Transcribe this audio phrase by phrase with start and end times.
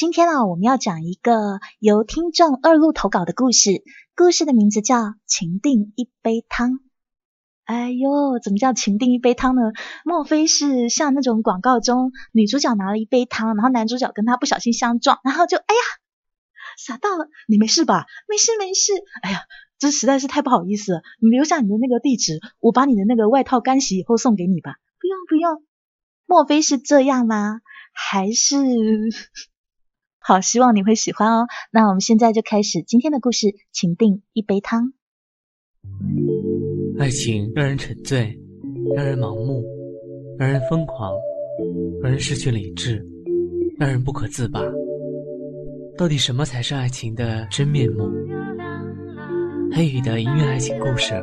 [0.00, 3.82] 今天啊，我们要讲一个由听众二路投稿的故事，
[4.16, 6.70] 故事的名字叫《情定一杯汤》。
[7.64, 9.60] 哎呦，怎么叫情定一杯汤呢？
[10.06, 15.80] 莫非是像那种广告中女主角拿了一杯汤，然后男主角跟她不小心相撞，然后就哎呀
[16.78, 17.28] 洒到了？
[17.46, 18.06] 你没事吧？
[18.26, 18.94] 没事没事。
[19.20, 19.42] 哎呀，
[19.78, 21.02] 这实在是太不好意思了。
[21.20, 24.76] 你留下你的那个地址，我把你的那个外套干洗以后送给你吧。
[24.98, 25.62] 不用不用。
[26.24, 27.60] 莫非是这样吗？
[27.92, 28.56] 还是？
[30.22, 31.46] 好，希望你会喜欢哦。
[31.72, 34.92] 那我们现在就开始今天的故事，请订一杯汤。
[36.98, 38.38] 爱情让人沉醉，
[38.94, 39.64] 让人盲目，
[40.38, 41.12] 让人疯狂，
[42.02, 43.02] 让人失去理智，
[43.78, 44.60] 让人不可自拔。
[45.96, 48.10] 到底什么才是爱情的真面目？
[49.72, 51.14] 黑羽的音乐爱情故事，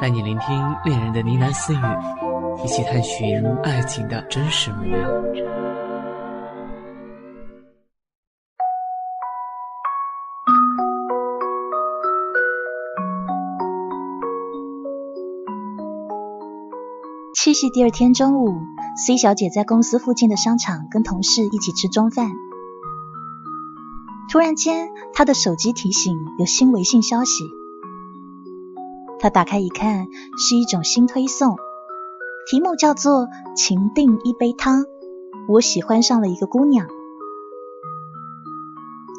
[0.00, 0.48] 带你聆听
[0.84, 5.43] 恋人的呢喃私语，一起探寻爱情的真实模样。
[17.44, 18.62] 七夕第二天中午
[18.96, 22.32] ，C 小姐在公司附近的商场跟同事一起吃中饭。
[24.30, 27.44] 突然间，她的手机提醒有新微信消息。
[29.18, 30.06] 她打开一看，
[30.38, 31.58] 是一种新推送，
[32.50, 34.86] 题目叫做“情定一杯汤”，
[35.46, 36.86] 我喜欢上了一个姑娘。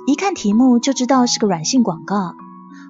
[0.07, 2.33] 一看题目就知道是个软性广告。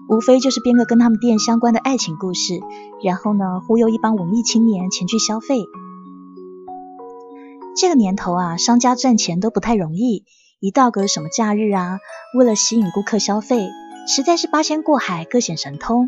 [0.08, 2.59] 无非就是编个跟他们店相关的爱情故事，
[3.03, 5.64] 然后呢忽悠一帮文艺青年前去消费。
[7.75, 10.23] 这个年头啊，商家赚钱都不太容易，
[10.59, 12.00] 一到个什么假日啊，
[12.38, 13.67] 为了吸引顾客消费，
[14.08, 16.08] 实在是八仙过海各显神通。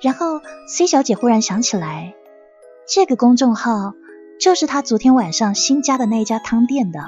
[0.00, 2.14] 然后 C 小姐忽然想起来，
[2.88, 3.92] 这个公众号
[4.40, 7.00] 就是她昨天晚上新加的那一家汤店的。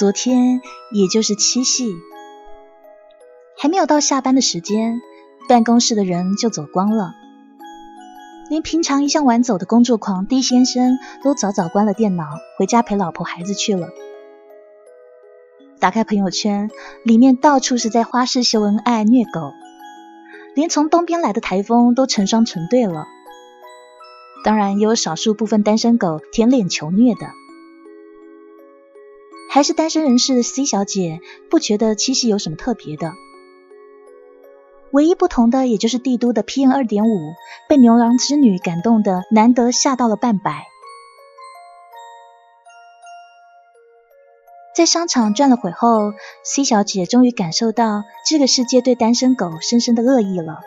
[0.00, 0.62] 昨天
[0.92, 1.94] 也就是七夕，
[3.58, 4.98] 还没有到下班的时间，
[5.46, 7.12] 办公室的人就走光了，
[8.48, 12.24] 连平常一向晚走的工作狂 D 先生都早早关了电脑，
[12.56, 13.88] 回家陪老婆孩子去了。
[15.78, 16.70] 打开朋友圈，
[17.04, 19.52] 里面到处是在花式秀恩爱、虐狗，
[20.54, 23.04] 连从东边来的台风都成双成对了。
[24.46, 27.26] 当然，也有少数部分单身狗舔脸求虐的。
[29.52, 31.18] 还是单身人士的 C 小姐
[31.50, 33.12] 不觉得七夕有什么特别的，
[34.92, 37.32] 唯一不同的也就是帝都的 PM 二点五
[37.68, 40.68] 被牛郎织女感动的难得吓到了半百。
[44.72, 46.12] 在商场转了会后
[46.44, 50.60] ，C 小姐终于感受到这个世界对单身狗深深的恶意了。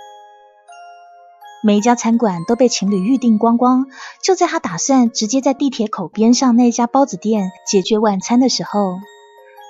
[1.66, 3.88] 每一家餐馆都被情侣预定光光。
[4.22, 8.98] 就在他打算直接在地铁口边上那家包子店解决晚餐的时候，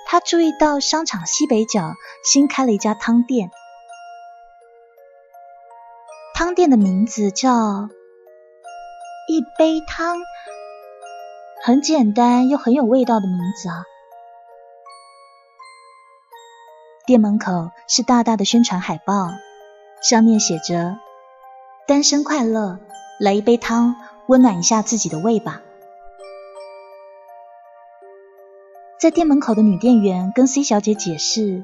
[0.08, 1.94] 他注意到商场西北角
[2.24, 3.50] 新开了一家汤店。
[6.34, 7.88] 汤店的名字叫
[9.30, 10.16] “一杯汤”，
[11.62, 13.84] 很简单又很有味道的名字啊。
[17.06, 19.28] 店门口是大大的宣传海报，
[20.02, 20.96] 上面写着。
[21.86, 22.78] 单身快乐，
[23.20, 23.96] 来一杯汤，
[24.26, 25.60] 温暖一下自己的胃吧。
[28.98, 31.62] 在店门口的女店员跟 C 小姐解释，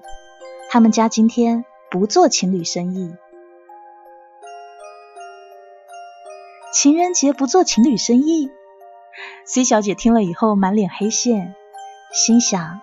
[0.69, 3.14] 他们家今天不做情侣生意。
[6.75, 8.50] 情人节不做情侣生意
[9.47, 11.54] ？C 小姐听了以后满脸黑线，
[12.12, 12.82] 心想：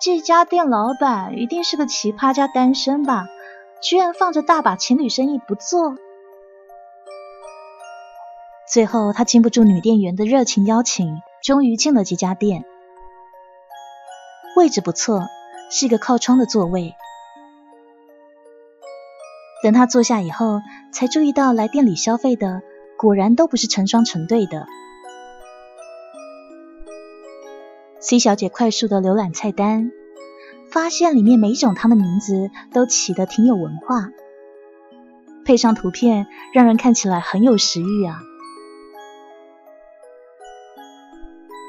[0.00, 3.26] 这家店老板一定是个奇葩加单身吧？
[3.82, 5.96] 居然放着大把情侣生意不做。
[8.70, 12.64] 最后，他经不住女店员的热情邀请，终于进了这家店。
[14.56, 15.26] 位置不错，
[15.70, 16.94] 是一个靠窗的座位。
[19.62, 20.60] 等他坐下以后，
[20.92, 22.60] 才注意到来店里消费的
[22.98, 24.66] 果然都不是成双成对的。
[28.00, 29.90] C 小姐快速的浏览菜单，
[30.70, 34.10] 发现里面每一种汤的名字都起得挺有文化，
[35.44, 38.20] 配上图片，让人看起来很有食欲啊。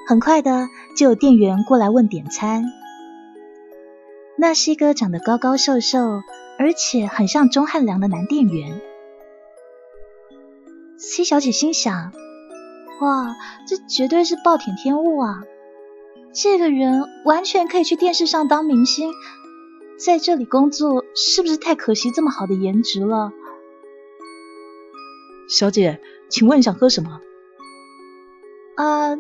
[0.10, 2.64] 很快的，就有店员过来问点餐。
[4.40, 6.00] 那是一个长得高高瘦瘦，
[6.58, 8.82] 而且很像钟汉良的男店员。
[10.98, 12.12] C 小姐心想：
[13.02, 13.36] 哇，
[13.68, 15.44] 这绝对是暴殄天物啊！
[16.34, 19.14] 这个人完全可以去电视上当明星，
[20.00, 23.32] 在这里工作是不是太可惜这么好的颜值了？
[25.48, 27.22] 小姐，请问想喝什么？
[28.76, 29.20] 啊，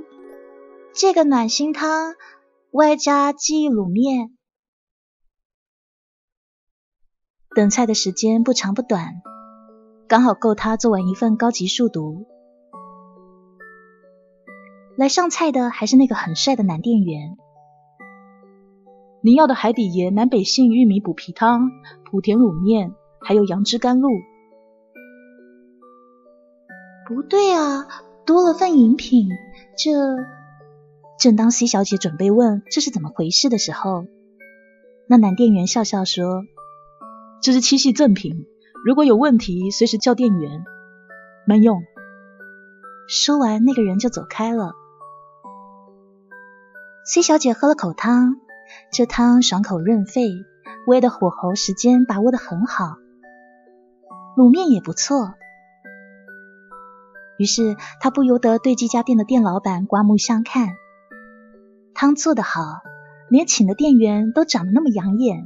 [0.94, 2.15] 这个暖心汤
[2.71, 4.36] 外加记忆卤面。
[7.56, 9.21] 等菜的时间不长不短，
[10.07, 12.25] 刚好够他做完一份高级数读。
[14.97, 17.38] 来上菜的还是那个很帅的男店员。
[19.21, 21.69] 您要的海底椰南北杏玉米补皮汤、
[22.12, 24.09] 莆田卤面，还有杨枝甘露。
[27.07, 27.88] 不对啊，
[28.25, 29.30] 多了份饮品。
[29.77, 29.92] 这……
[31.19, 34.07] 正当 C 小姐准备问这是怎么回事的时候，
[35.07, 36.44] 那男店员笑笑说
[37.44, 38.45] ：“这是七夕赠品，
[38.86, 40.63] 如果有问题随时叫店员，
[41.45, 41.83] 慢用。”
[43.10, 44.71] 说完，那个人就走开了。
[47.04, 48.38] C 小姐喝了口汤。
[48.92, 50.30] 这汤爽口润肺，
[50.86, 52.98] 煨的火候时间把握的很好，
[54.38, 55.33] 卤面也不错。
[57.39, 60.75] 于是他不由得对这家店的店老板刮目相看。
[62.01, 62.61] 汤做得好，
[63.27, 65.43] 连请的店员都长得那么养眼。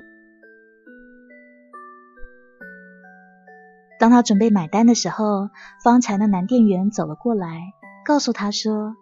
[3.99, 5.49] 当他准备买单的时候，
[5.83, 7.73] 方才那男店员走了过来，
[8.05, 8.95] 告诉他说。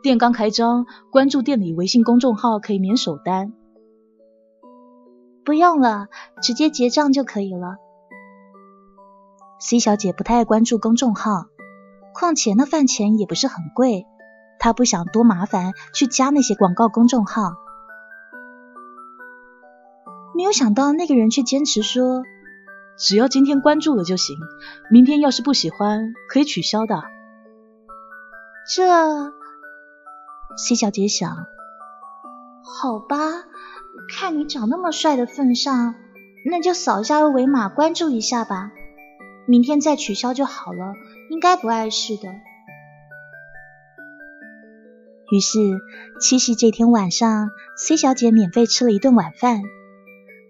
[0.00, 3.52] 店刚开张，关注店里微信公众号可以免首单。
[5.44, 6.06] 不用了，
[6.40, 7.78] 直接结账就可以了。
[9.58, 11.46] C 小姐不太爱关注公众号，
[12.14, 14.06] 况且那饭钱也不是很贵，
[14.58, 17.54] 他不想多麻烦去加那些广告公众号。
[20.34, 22.22] 没有想到那个人却坚持说，
[22.96, 24.36] 只要今天关注了就行，
[24.90, 27.02] 明天要是不喜欢可以取消的。
[28.74, 29.32] 这。
[30.56, 31.46] C 小姐想，
[32.64, 33.16] 好吧，
[34.12, 35.94] 看你长那么帅的份上，
[36.50, 38.72] 那就扫一下二维码关注一下吧，
[39.46, 40.94] 明天再取消就好了，
[41.30, 42.28] 应该不碍事的。
[45.30, 45.58] 于是
[46.20, 49.60] 七夕这天晚上，C 小姐免费吃了一顿晚饭，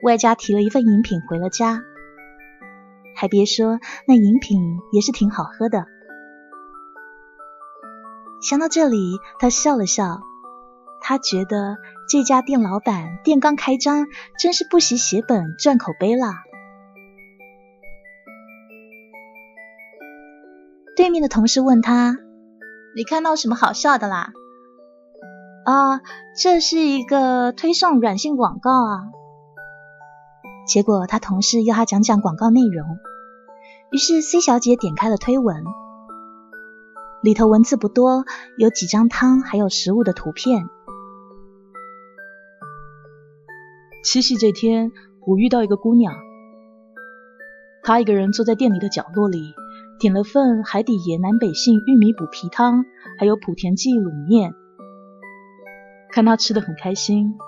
[0.05, 1.83] 外加提了一份饮品回了家，
[3.17, 4.61] 还别说，那饮品
[4.93, 5.87] 也是挺好喝的。
[8.41, 10.21] 想到这里，他笑了笑。
[11.01, 11.77] 他觉得
[12.09, 14.07] 这家店老板店刚开张，
[14.39, 16.45] 真是不惜血本赚口碑啦。
[20.97, 22.17] 对面的同事问他
[22.95, 24.33] ：“你看到什么好笑的啦？”
[25.69, 26.00] 啊，
[26.35, 29.12] 这是一个推送软性广告啊。
[30.67, 32.97] 结果他同事要他讲讲广告内容，
[33.91, 35.62] 于是 C 小姐点开了推文。
[37.20, 38.25] 里头文字不多，
[38.56, 40.70] 有几张汤，还有食物的图片。
[44.03, 44.91] 七夕这天，
[45.26, 46.14] 我遇到一个姑娘，
[47.82, 49.53] 她一个人坐在店里的角落里，
[50.00, 52.87] 点了份海底椰南北杏玉米补皮汤，
[53.19, 54.55] 还有莆田记卤面。
[56.19, 57.38] 看他吃的很开心，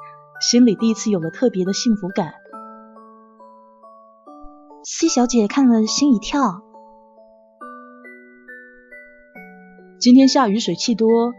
[0.40, 2.34] 心里第一次有了特别的幸福感。
[4.84, 6.62] C 小姐看了心一跳。
[9.99, 11.32] 今天下雨，水汽多，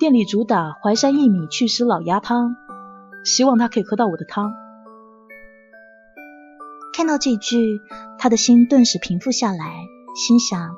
[0.00, 2.56] 店里主打淮山薏米祛湿老鸭汤，
[3.24, 4.52] 希望他可以喝到我的汤。
[6.96, 7.80] 看到这句，
[8.18, 9.72] 他的心顿时平复下来，
[10.16, 10.74] 心想：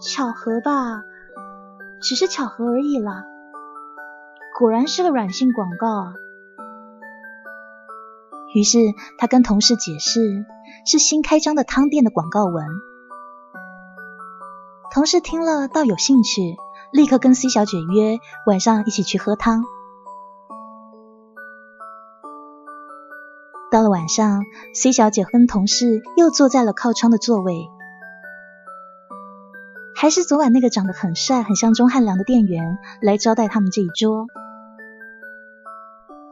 [0.00, 1.04] 巧合吧，
[2.02, 3.24] 只是巧合而已啦。
[4.58, 6.14] 果然是个软性广告。
[8.54, 8.78] 于是
[9.18, 10.46] 他跟同事解释，
[10.86, 12.64] 是新开张的汤店的广告文。
[14.90, 16.56] 同事听了倒有兴趣，
[16.90, 19.62] 立刻跟 C 小姐约晚上一起去喝汤。
[23.70, 27.68] 到了晚上，C 小姐跟同事又坐在了靠窗的座位，
[29.94, 34.28] 还是昨晚那个长得很帅、很像钟汉良的店员来招待他们这一桌。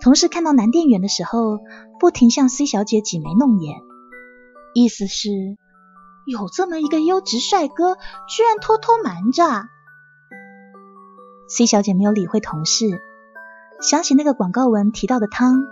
[0.05, 1.61] 同事看到男店员的时候，
[1.99, 3.81] 不停向 C 小姐挤眉弄眼，
[4.75, 5.31] 意思是。
[6.27, 7.97] 有这么一个优质帅哥，
[8.29, 9.43] 居然偷偷瞒着。
[11.49, 13.01] C 小姐没有理会同事，
[13.81, 15.63] 想起那个广告文提到的汤，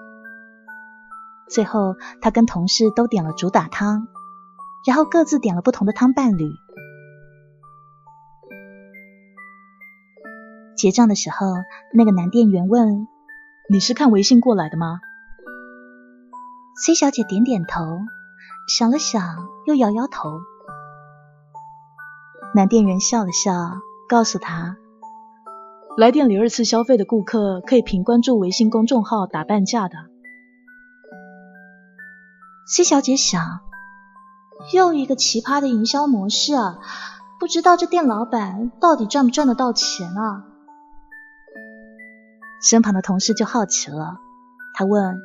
[1.51, 4.09] 最后她跟同事都点了主打汤，
[4.87, 6.51] 然后各自点了不同的汤伴侣。
[10.75, 11.47] 结账的时候，
[11.93, 13.09] 那个男店员问
[13.71, 15.01] ：“你是看微信过来的吗
[16.85, 18.01] ？”C 小姐点点头。
[18.69, 20.41] 想了想，又摇摇头。
[22.55, 23.53] 男店员笑了笑，
[24.09, 24.77] 告诉她
[25.99, 29.97] ：“来店里二次消费的顾客可以凭关注微信公众号打半价的。
[32.67, 33.61] ”C 小姐想，
[34.73, 36.79] 又一个奇葩的营销模式啊！
[37.41, 40.45] 不知道这店老板到底赚不赚得到钱啊？
[42.63, 44.19] 身旁的同事就好奇了，
[44.75, 45.19] 他问：“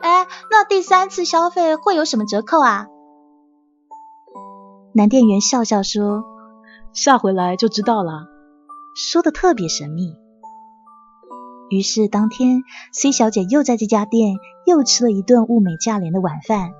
[0.00, 2.86] 哎，那第三次消费会有什么折扣啊？”
[4.94, 6.24] 男店员笑笑说
[6.92, 8.26] ：“下回来就知道了。”
[8.94, 10.16] 说的特别神秘。
[11.70, 12.62] 于是当天
[12.92, 14.36] ，C 小姐又在这家店
[14.66, 16.72] 又吃了一顿物美价廉的晚饭。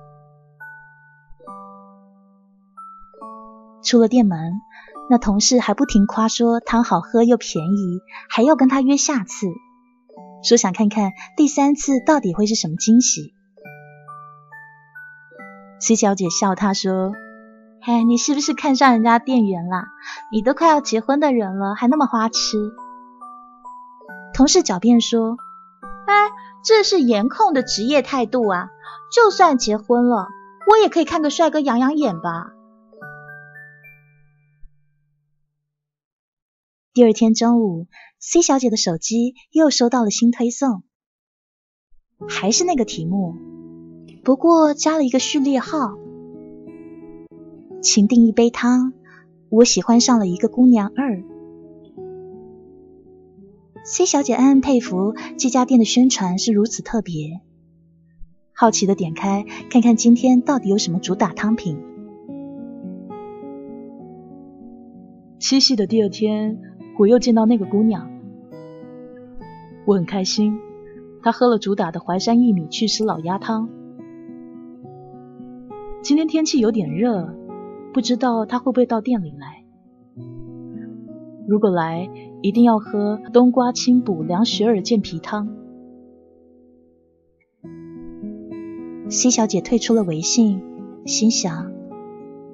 [3.83, 4.61] 出了店门，
[5.09, 9.47] 那同事还不停夸说汤好喝又便宜，还要跟他约下次，
[10.43, 13.33] 说想看看第三次到底会是什么惊喜。
[15.79, 17.13] C 小姐笑他说
[17.81, 19.87] ：“嘿，你是不是看上人家店员啦？
[20.31, 22.71] 你都快要结婚的人了，还那么花痴。”
[24.33, 25.37] 同事狡辩说
[26.07, 26.29] ：“哎，
[26.63, 28.69] 这是颜控的职业态度啊！
[29.13, 30.27] 就算结婚了，
[30.71, 32.47] 我也可以看个帅哥养养眼吧。”
[36.93, 37.87] 第二天中午
[38.19, 40.83] ，C 小姐的手机又收到了新推送，
[42.29, 43.33] 还是那个题目，
[44.23, 45.97] 不过加了一个序列号。
[47.81, 48.93] 请订一杯汤，
[49.49, 51.23] 我喜欢上了一个姑娘二。
[53.83, 57.41] C 小姐暗暗佩服这家店的宣传是如此特别，
[58.53, 61.75] 好奇的点开看看今天到底有什么主打汤品。
[65.39, 66.69] 七夕的第二天。
[66.97, 68.09] 我又见到那个姑娘，
[69.85, 70.59] 我很开心。
[71.21, 73.69] 她喝了主打的淮山薏米祛湿老鸭汤。
[76.01, 77.33] 今天天气有点热，
[77.93, 79.63] 不知道她会不会到店里来。
[81.47, 82.09] 如果来，
[82.41, 85.49] 一定要喝冬瓜清补凉雪耳健脾汤。
[89.09, 90.61] 西小姐退出了微信，
[91.05, 91.71] 心想：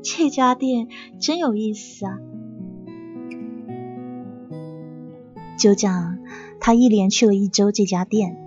[0.02, 0.88] 这家店
[1.20, 2.20] 真有意思啊。
[5.60, 6.18] 就这样，
[6.62, 8.38] 他一连去了一周这家店。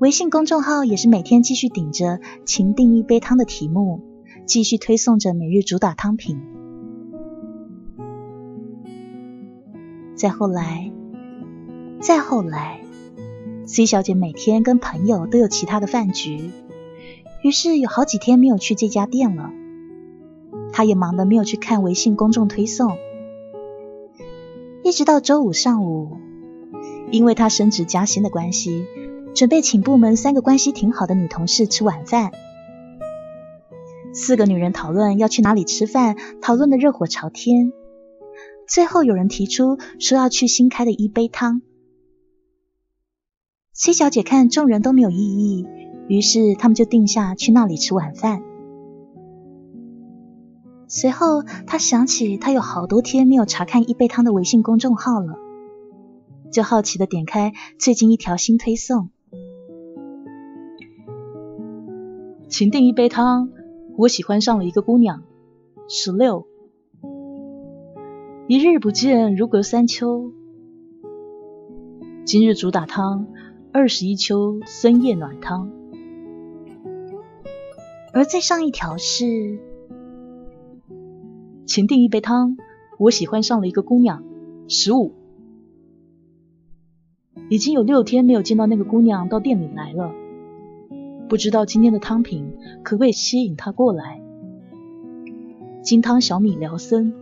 [0.00, 4.00] 微信公众号也是每天继续顶着“情定一杯汤”的题目，
[4.46, 6.40] 继续推送着每日主打汤品。
[10.16, 10.90] 再后来，
[12.00, 12.80] 再后来
[13.64, 16.50] ，C 小姐每天跟朋友都有其他的饭局，
[17.44, 19.52] 于是有好几天没有去这家店了。
[20.72, 22.96] 她也忙得没有去看微信公众推送。
[24.82, 26.16] 一直到周五上午，
[27.10, 28.86] 因为他升职加薪的关系，
[29.34, 32.32] 准备请部门三个关系挺好的女同事吃晚饭。
[34.12, 37.72] 四个女人讨论要去哪里吃饭，讨论的热火朝天。
[38.66, 41.62] 最后有人提出说要去新开的一杯汤。
[43.72, 45.66] C 小姐看众人都没有异议，
[46.08, 48.42] 于是他们就定下去那里吃晚饭。
[50.92, 55.38] 随后，他想起他有好多天没有查看一杯汤的微信公众号了，
[56.50, 59.08] 就好奇的点开最近一条新推送。
[62.48, 63.50] 请订一杯汤，
[63.96, 65.22] 我喜欢上了一个姑娘，
[65.88, 66.48] 十六。
[68.48, 70.32] 一日不见，如隔三秋。
[72.24, 73.28] 今日主打汤，
[73.72, 75.70] 二十一秋深夜暖汤。
[78.12, 79.69] 而再上一条是。
[81.70, 82.56] 请订一杯汤，
[82.98, 84.24] 我喜欢上了一个姑娘，
[84.66, 85.12] 十五。
[87.48, 90.12] 已经有六天没有见到那个姑娘到店里来了，
[91.28, 94.20] 不知道今天的汤品可不可以吸引她过来。
[95.80, 97.14] 金汤小米疗森。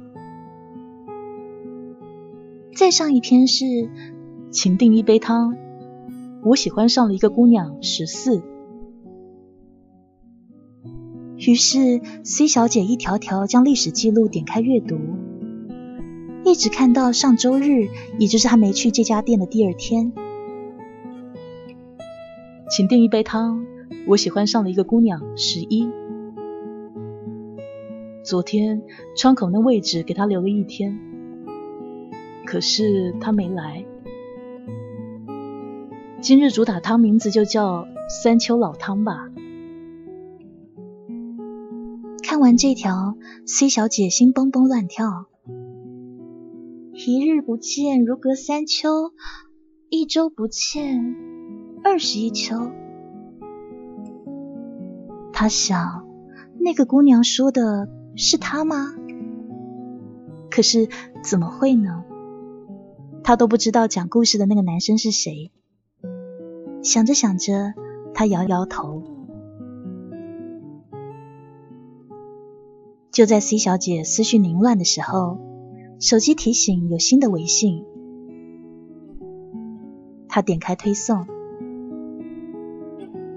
[2.74, 3.90] 再上一篇是，
[4.50, 5.58] 请订一杯汤，
[6.42, 8.42] 我喜欢上了一个姑娘，十四。
[11.48, 14.98] 于是，C 小姐一条条将历史记录点开阅读，
[16.44, 17.88] 一直看到上周日，
[18.18, 20.12] 也就是她没去这家店的第二天。
[22.68, 23.64] 请订一杯汤，
[24.06, 25.88] 我喜欢上了一个姑娘，十一。
[28.22, 28.82] 昨天
[29.16, 30.98] 窗口那位置给她留了一天，
[32.44, 33.86] 可是她没来。
[36.20, 37.88] 今日主打汤名字就叫
[38.22, 39.30] 三秋老汤吧。
[42.38, 43.16] 看完这条
[43.46, 45.26] ，C 小姐心蹦蹦乱跳。
[46.92, 49.10] 一日不见，如隔三秋；
[49.88, 51.16] 一周不见，
[51.82, 52.70] 二十一秋。
[55.32, 56.06] 她想，
[56.60, 58.94] 那个姑娘说的是她吗？
[60.48, 60.88] 可是
[61.24, 62.04] 怎么会呢？
[63.24, 65.50] 她都不知道讲故事的那个男生是谁。
[66.84, 67.74] 想着想着，
[68.14, 69.17] 她摇摇头。
[73.18, 75.40] 就在 C 小姐思绪凌乱的时候，
[75.98, 77.84] 手机提醒有新的微信。
[80.28, 81.26] 她点开推送，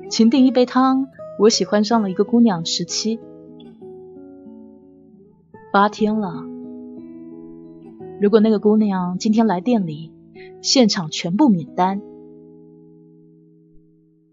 [0.07, 1.07] 请订一杯汤。
[1.39, 3.19] 我喜欢上了一个姑娘，十七，
[5.73, 6.43] 八天了。
[8.21, 10.13] 如果那个姑娘今天来店里，
[10.61, 12.03] 现场全部免单。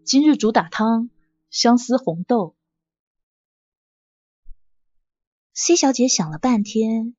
[0.04, 1.08] 今日主打汤，
[1.48, 2.57] 相思红豆。
[5.60, 7.16] C 小姐想了半天，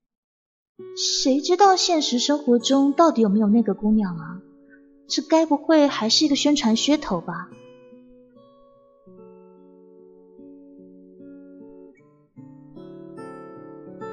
[0.96, 4.42] 谁知道现实生活中到底有没有那个姑娘啊？
[5.10, 7.50] 这该不会还是一个宣传噱头吧？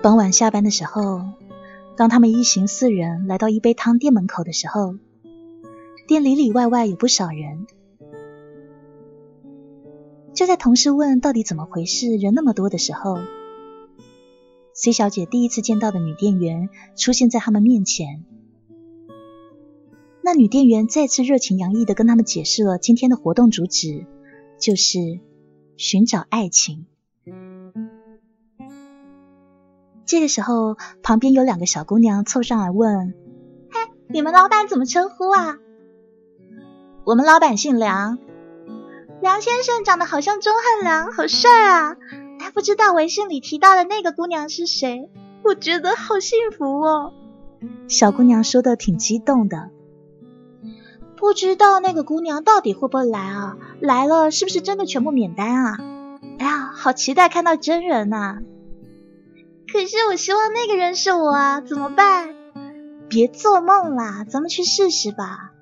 [0.03, 1.21] 傍晚下班的时候，
[1.97, 4.97] 当他们一行四人来到一杯汤店门口的时候，
[6.09, 7.69] 店里里外外有不少人。
[10.35, 13.19] 就在同事问到底怎么回事，人那么多的时候。
[14.77, 18.27] C 小姐第一次见到的女店员出现在他们面前。
[20.21, 24.05] 那女店员再次热情洋溢的跟他们解释了今天的活动主旨，
[24.61, 25.21] 就是
[25.79, 26.85] 寻找爱情。
[30.05, 33.15] 这个时候，旁边有两个小姑娘凑上来问
[33.73, 35.57] ：“嘿，你们老板怎么称呼啊
[37.07, 38.19] ？”“我们老板姓梁，
[39.23, 41.97] 梁先生长得好像钟汉良，好帅啊。”
[42.39, 45.11] 他不知道微信里提到的那个姑娘是谁，
[45.43, 47.13] 我觉得好幸福哦。
[47.89, 49.71] 小姑娘说的挺激动的。
[51.17, 53.57] 不知道那个姑娘到底会不会来啊？
[53.81, 55.79] 来了是不是真的全部免单啊？
[56.39, 58.43] 哎呀，好期待看到真人呐！
[59.73, 62.35] 可是我希望那个人是我啊，怎么办？
[63.09, 65.53] 别做梦啦，咱们去试试吧。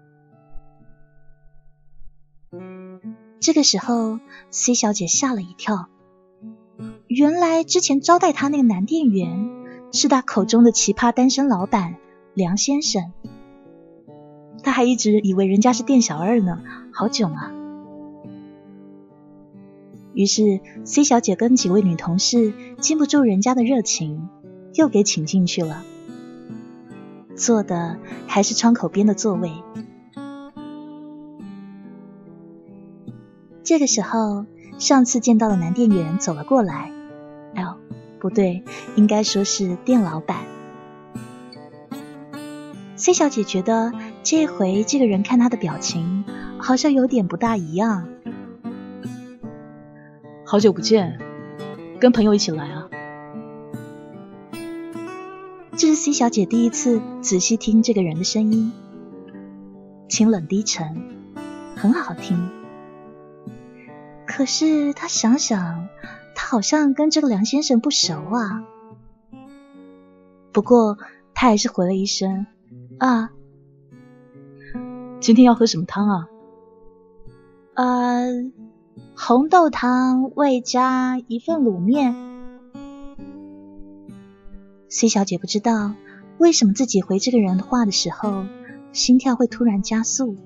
[3.40, 4.19] 这个时候
[4.50, 5.88] ，C 小姐吓了一跳。
[7.14, 9.49] 原来之前招待他那个男店员
[9.92, 11.94] 是他口中的奇葩单身老板
[12.35, 13.12] 梁先生，
[14.64, 16.61] 他还一直以为人家是店小二呢，
[16.92, 17.53] 好囧啊！
[20.12, 24.29] 于是 C 小姐跟几位女同事禁不住人家的热情，
[24.72, 25.85] 又给请进去了，
[27.37, 27.96] 坐的
[28.27, 29.53] 还是窗口边的座位。
[33.62, 34.46] 这个时候，
[34.79, 36.90] 上次见到的男店员走了过来。
[38.25, 38.65] 不对，
[38.97, 40.47] 应该说是店老板。
[42.97, 46.25] C 小姐觉得这回这个人看她的表情
[46.59, 48.09] 好像有点不大一样。
[50.47, 51.21] 好久不见，
[52.01, 52.89] 跟朋友一起来啊？
[55.77, 58.73] 这是 C 小姐第一次仔细听这个人的声音，
[60.09, 61.11] 清冷低沉，
[61.77, 62.49] 很好听。
[64.27, 65.89] 可是她想想。
[66.55, 68.62] 他好像跟这个梁先生不熟啊，
[70.53, 70.99] 不过
[71.35, 72.47] 他还是回了一声
[72.99, 73.33] 啊。
[75.19, 76.29] 今天要喝什么汤啊？
[77.75, 78.53] 呃，
[79.17, 82.14] 红豆汤，外加一份卤面。
[84.88, 85.97] C 小姐不知道
[86.38, 88.45] 为什么自己回这个人的话的时候，
[88.93, 90.37] 心跳会突然加速，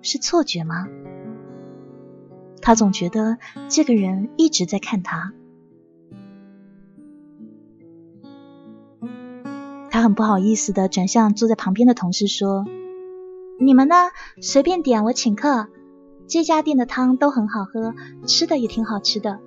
[0.00, 0.86] 是错觉吗？
[2.70, 5.32] 他总觉得这个人一直在看他，
[9.90, 12.64] 他很不好意思的转向坐在旁边的同事说
[13.58, 13.96] ：“你们呢？
[14.40, 15.66] 随便点，我请客。
[16.28, 17.92] 这家店的汤都很好喝，
[18.24, 19.40] 吃的也挺好吃的。”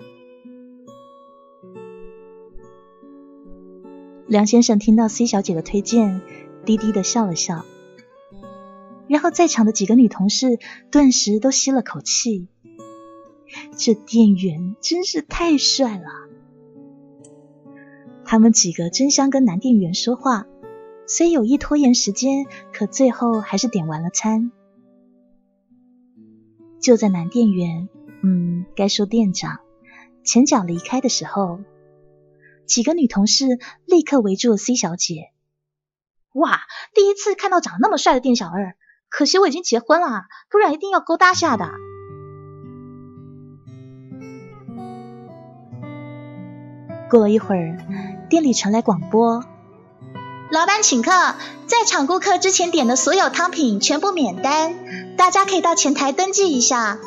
[4.27, 6.19] 梁先生听到 C 小姐的推荐，
[6.65, 7.63] 低低的笑了笑，
[9.07, 10.59] 然后在场的几个女同事
[10.91, 12.49] 顿时都吸了口气。
[13.77, 16.05] 这店员真是太帅了！
[18.25, 20.47] 他们几个争相跟男店员说话，
[21.07, 24.51] 虽有意拖延时间，可最后还是点完了餐。
[26.81, 27.89] 就在男店员，
[28.23, 29.59] 嗯，该说店长
[30.23, 31.59] 前脚离开的时候，
[32.65, 35.31] 几个女同事立刻围住了 C 小姐。
[36.33, 36.61] 哇，
[36.95, 38.75] 第一次看到长那么帅的店小二，
[39.09, 41.69] 可惜我已经结婚了，不然一定要勾搭下的。
[47.13, 47.77] 过了一会儿，
[48.27, 49.45] 店里传来广播
[50.49, 51.11] ：“老板请客，
[51.67, 54.73] 在场顾客之前点的所有汤品全部免单，
[55.15, 56.97] 大家可以到前台登记一下。”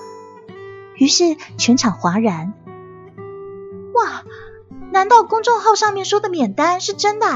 [0.94, 2.52] 于是全场哗然。
[3.96, 4.22] 哇，
[4.92, 7.26] 难道公众号上面说的免单是真的？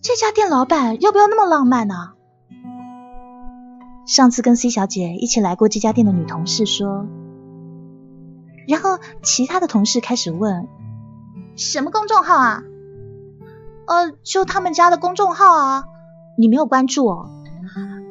[0.00, 2.12] 这家店老板要不要那么浪漫呢？
[4.06, 7.04] 上次跟 C 小姐一起来过这家店的女同事说。
[8.68, 10.68] 然后其他的同事开始问
[11.58, 12.62] ：“什么公众号啊
[13.86, 15.84] ？”“呃，就他们家的公众号啊。
[16.38, 17.30] ”“你没有关注哦？”“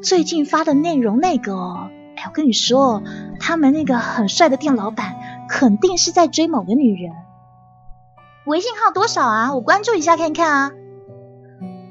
[0.03, 1.89] 最近发的内容那个哦。
[2.17, 3.01] ”“哎，我跟你说，
[3.39, 5.15] 他们那个很帅的店老板
[5.49, 7.13] 肯定是在追某个女人。
[8.45, 9.53] ”“微信号多少啊？
[9.53, 10.71] 我关注一下看看啊。”“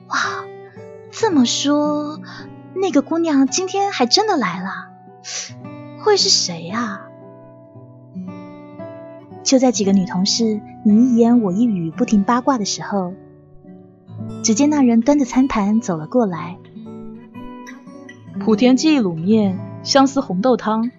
[0.08, 0.16] 哇，
[1.10, 2.20] 这么说，
[2.74, 4.88] 那个姑娘今天还真的来了。”
[6.04, 7.05] 会是谁啊？
[9.46, 13.14] 就在几个女同事你一言我一语、不停八卦的时候，
[14.42, 16.56] 只见那人端着餐盘走了过来。
[18.40, 20.90] 莆田记忆卤面、相思红豆汤、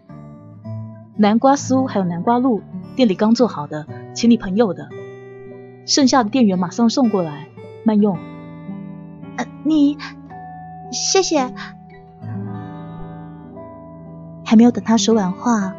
[1.17, 2.61] 南瓜酥还有南瓜露，
[2.95, 4.87] 店里刚做好的，请你朋友的，
[5.85, 7.49] 剩下的店员马上送过来，
[7.83, 8.17] 慢用。
[9.35, 9.97] 呃，你
[10.93, 11.53] 谢谢。
[14.45, 15.75] 还没有等他说完话，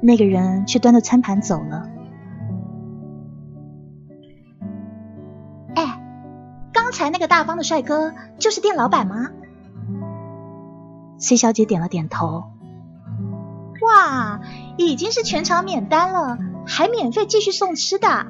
[0.00, 1.90] 那个人却端着餐盘走了。
[6.88, 9.28] 刚才那个大方的帅哥就是店老板吗
[11.18, 12.44] ？C 小姐点了点头。
[13.82, 14.40] 哇，
[14.78, 18.28] 已经是全场免单了，还免费继续送吃的。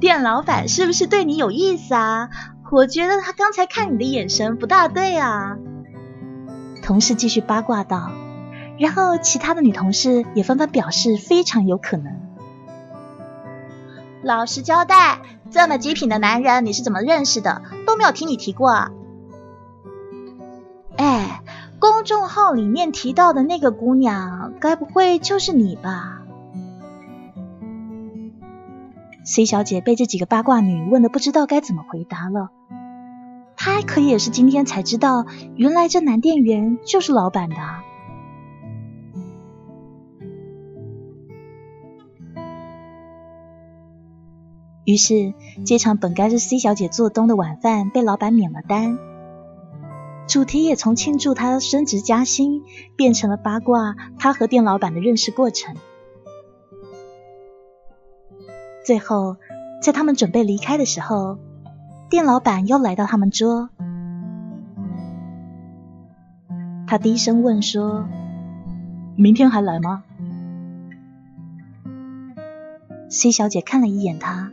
[0.00, 2.28] 店老板是不是对你有意思啊？
[2.70, 5.56] 我觉得他刚才看你的眼神不大对啊。
[6.82, 8.10] 同事继续八卦道，
[8.78, 12.20] 然后其他的女同事也纷纷表示非常有可能。
[14.22, 17.62] 老实交代，这么极品的男人你是怎么认识的？
[17.86, 18.90] 都没有听你提过啊。
[20.96, 21.42] 哎，
[21.78, 26.22] 公众号里面提到的那个姑娘，该不会就是你吧
[29.24, 32.50] ？C 小姐被这几个八卦女问的不知道该怎么回答了。
[33.56, 37.56] 她可也是今天才知道，原来这男店员就是老板的。
[44.86, 45.34] 于是，
[45.66, 48.98] 这场本该是 C 小姐做东的晚饭被老板免了单，
[50.26, 52.62] 主题也从庆祝她升职加薪，
[52.96, 55.74] 变成了八卦她和店老板的认识过程。
[58.84, 59.36] 最后，
[59.82, 61.36] 在他们准备离开的时候。
[62.08, 63.68] 店老板又来到他们桌，
[66.86, 68.06] 他低声问说
[69.18, 70.04] ：“明天还来吗
[73.10, 74.52] ？”C 小姐看了一眼他，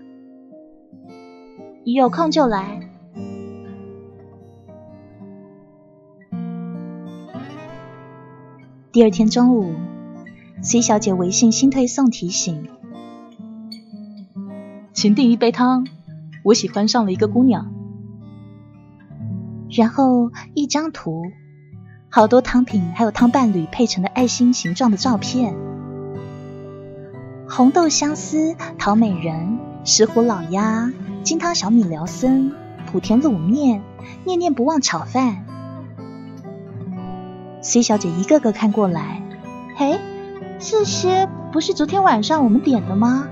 [1.91, 2.79] 有空就来。
[8.91, 9.73] 第二天中午
[10.61, 12.69] ，C 小姐微信新推送提醒，
[14.93, 15.85] 请订一杯汤。
[16.43, 17.73] 我喜欢上了一个姑娘，
[19.69, 21.23] 然后一张图，
[22.09, 25.55] 好多汤品还有汤伴侣配成的爱心形状的照片，
[27.49, 30.91] 红豆相思、桃美人、石斛老鸭、
[31.23, 32.51] 金汤小米辽参、
[32.91, 33.81] 莆田卤面、
[34.25, 35.45] 念念不忘炒饭。
[37.61, 39.21] C 小姐一个个看过来，
[39.77, 39.99] 嘿，
[40.59, 43.29] 这些不是昨天晚上我们点的吗？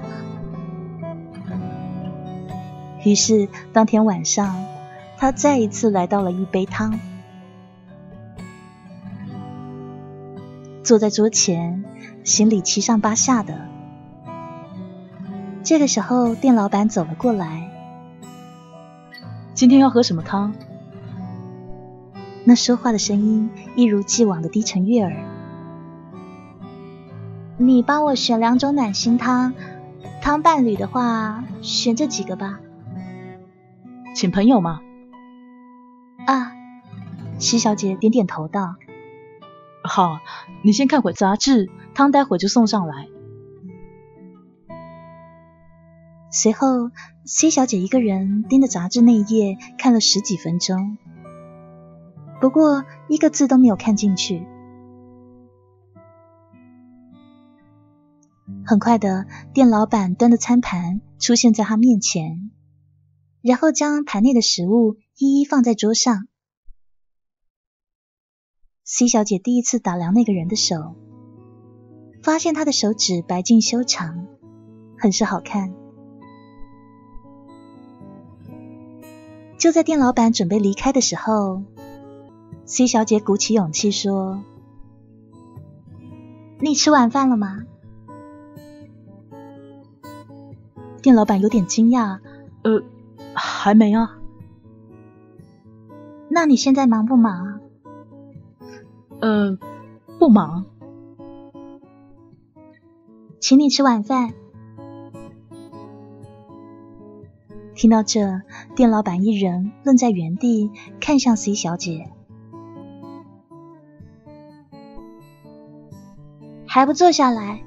[3.04, 4.63] 于是，当天晚上，
[5.17, 6.97] 她再一次来到了一杯汤，
[10.82, 11.84] 坐在桌前，
[12.23, 13.67] 心里七上八下的。
[15.63, 17.69] 这个时候，店老板走了过来
[19.62, 20.56] ：“今天要喝什么汤？”
[22.43, 25.13] 那说话的声音一如既往的低沉悦耳。
[27.58, 29.54] 你帮我选两种暖心汤，
[30.19, 32.60] 汤伴侣的话，选这几个吧。
[34.15, 34.82] 请朋友吗？
[36.26, 36.54] 啊，
[37.38, 38.78] 西小姐点点头道
[39.86, 40.21] ：“好，
[40.63, 43.10] 你先看会杂志，汤待会就送上来。”
[46.32, 46.91] 随后
[47.26, 50.98] ，C 小姐一个人盯着杂志那一页看了十几分钟，
[52.39, 54.48] 不过一个字都没有看进去。
[58.65, 62.52] 很快的，店老板端着餐盘出现在她面前。
[63.41, 66.28] 然后将盘内的食物一一放在桌上。
[68.86, 70.96] C 小姐第一次打量那个人的手，
[72.22, 74.28] 发现他的手指白净修长，
[75.00, 75.74] 很是好看。
[79.62, 81.62] 就在店老板准备离开的时候
[82.65, 84.43] ，C 小姐鼓起勇气说
[86.60, 87.62] ：“你吃晚饭了吗？”
[91.04, 92.17] 店老板有点惊讶，
[92.63, 92.82] 呃。
[93.34, 94.17] 还没啊？
[96.28, 97.62] 那你现在忙不忙啊？
[99.21, 99.58] 呃，
[100.19, 100.65] 不忙。
[103.39, 104.34] 请你吃晚饭。
[107.74, 108.42] 听到这，
[108.76, 112.12] 店老板一人愣在原地，看向 C 小姐，
[116.68, 117.64] 还不坐下来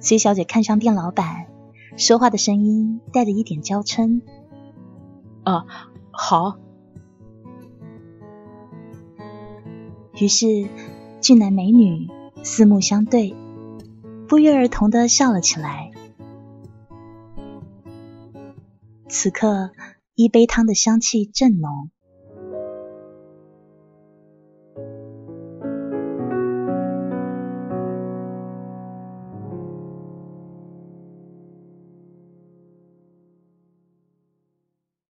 [0.00, 1.46] ？C 小姐看向店老板，
[1.96, 4.22] 说话的声音带着一点娇嗔
[5.44, 5.66] ：“啊，
[6.10, 6.56] 好。”
[10.18, 10.68] 于是，
[11.20, 12.08] 俊男美女
[12.42, 13.36] 四目相对，
[14.26, 15.89] 不约而同的笑了起来。
[19.10, 19.72] 此刻，
[20.14, 21.90] 一杯汤的香气正浓，